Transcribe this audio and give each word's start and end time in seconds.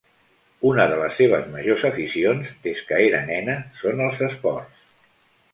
Una 0.69 0.85
de 0.91 0.95
les 1.01 1.13
seves 1.19 1.43
majors 1.51 1.85
aficions, 1.91 2.49
des 2.65 2.83
que 2.89 2.99
era 3.11 3.23
nena, 3.29 3.59
són 3.83 4.03
els 4.07 4.29
esports. 4.31 4.85